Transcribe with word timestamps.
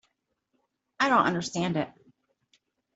I 0.99 1.09
don't 1.09 1.27
understand 1.27 1.77
it. 1.77 1.91